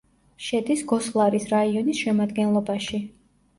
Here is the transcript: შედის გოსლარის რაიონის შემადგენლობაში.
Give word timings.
შედის 0.45 0.81
გოსლარის 0.91 1.45
რაიონის 1.53 2.01
შემადგენლობაში. 2.07 3.07